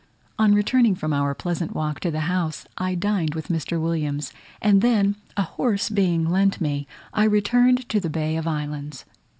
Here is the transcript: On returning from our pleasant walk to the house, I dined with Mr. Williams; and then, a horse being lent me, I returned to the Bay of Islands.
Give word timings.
On 0.39 0.55
returning 0.55 0.95
from 0.95 1.13
our 1.13 1.35
pleasant 1.35 1.75
walk 1.75 1.99
to 1.99 2.09
the 2.09 2.21
house, 2.21 2.65
I 2.75 2.95
dined 2.95 3.35
with 3.35 3.49
Mr. 3.49 3.79
Williams; 3.79 4.33
and 4.59 4.81
then, 4.81 5.15
a 5.37 5.43
horse 5.43 5.91
being 5.91 6.27
lent 6.27 6.59
me, 6.59 6.87
I 7.13 7.25
returned 7.25 7.87
to 7.89 7.99
the 7.99 8.09
Bay 8.09 8.35
of 8.35 8.47
Islands. 8.47 9.05